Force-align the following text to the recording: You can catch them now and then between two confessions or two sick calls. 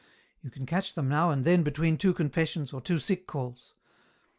You 0.41 0.49
can 0.49 0.65
catch 0.65 0.95
them 0.95 1.07
now 1.07 1.29
and 1.29 1.45
then 1.45 1.61
between 1.61 1.95
two 1.95 2.11
confessions 2.15 2.73
or 2.73 2.81
two 2.81 2.97
sick 2.97 3.27
calls. 3.27 3.75